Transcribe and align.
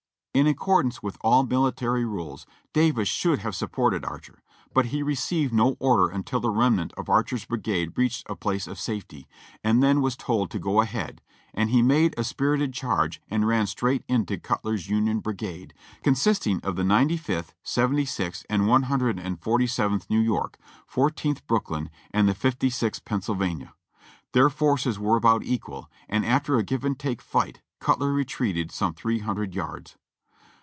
In 0.33 0.47
accordance 0.47 1.03
with 1.03 1.17
all 1.19 1.43
military 1.45 2.05
rules, 2.05 2.45
Davis 2.71 3.09
should 3.09 3.39
have 3.39 3.53
sup 3.53 3.73
ported 3.73 4.05
Archer, 4.05 4.41
but 4.73 4.85
he 4.85 5.03
received 5.03 5.51
no 5.53 5.75
order 5.77 6.07
until 6.09 6.39
the 6.39 6.49
remnant 6.49 6.93
of 6.93 7.09
Archer's 7.09 7.43
brigade 7.43 7.97
reached 7.97 8.29
a 8.29 8.35
place 8.37 8.65
of 8.65 8.79
safety, 8.79 9.27
and 9.61 9.83
then 9.83 9.99
was 9.99 10.15
told 10.15 10.49
to 10.51 10.57
go 10.57 10.79
ahead, 10.79 11.21
and 11.53 11.69
he 11.69 11.81
made 11.81 12.15
a 12.17 12.23
spirited 12.23 12.73
charge 12.73 13.21
and 13.29 13.45
ran 13.45 13.67
straight 13.67 14.05
into 14.07 14.39
Cutler's 14.39 14.87
Union 14.87 15.19
Brigade, 15.19 15.73
consisting 16.01 16.61
of 16.61 16.77
the 16.77 16.85
Ninety 16.85 17.17
fifth. 17.17 17.53
Seventy 17.61 18.05
sixth, 18.05 18.45
and 18.49 18.69
One 18.69 18.83
Hundred 18.83 19.19
and 19.19 19.37
Forty 19.37 19.67
seventh 19.67 20.09
New 20.09 20.21
York, 20.21 20.57
Fourteenth 20.87 21.45
Brooklyn 21.45 21.89
and 22.11 22.29
the 22.29 22.33
Fifty 22.33 22.69
sixth 22.69 23.03
Pennsylvania. 23.03 23.73
Their 24.31 24.49
forces 24.49 24.97
were 24.97 25.17
about 25.17 25.43
equal, 25.43 25.91
and 26.07 26.25
after 26.25 26.55
a 26.57 26.63
give 26.63 26.85
and 26.85 26.97
take 26.97 27.21
fight 27.21 27.59
Cutler 27.81 28.13
retreated 28.13 28.71
some 28.71 28.93
three 28.93 29.19
hundred 29.19 29.53
yards. 29.53 29.97